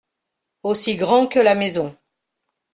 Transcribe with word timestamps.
Aussi 0.63 0.95
grand 0.95 1.27
que 1.27 1.37
la 1.39 1.53
maison. 1.53 1.95